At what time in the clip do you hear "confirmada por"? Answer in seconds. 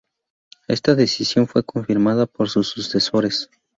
1.63-2.49